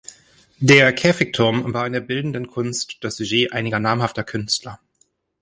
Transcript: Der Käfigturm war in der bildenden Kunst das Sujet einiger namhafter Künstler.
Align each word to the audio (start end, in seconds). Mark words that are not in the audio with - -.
Der 0.57 0.91
Käfigturm 0.93 1.75
war 1.75 1.85
in 1.85 1.93
der 1.93 1.99
bildenden 1.99 2.47
Kunst 2.47 2.97
das 3.01 3.17
Sujet 3.17 3.53
einiger 3.53 3.77
namhafter 3.79 4.23
Künstler. 4.23 4.79